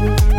you 0.00 0.29